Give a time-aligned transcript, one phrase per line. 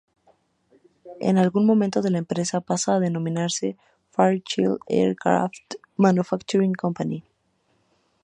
[1.19, 3.77] En algún momento la empresa pasa a denominarse
[4.09, 7.23] "Fairchild Aircraft Manufacturing Company".